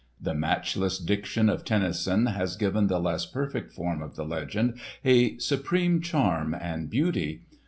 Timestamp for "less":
2.99-3.27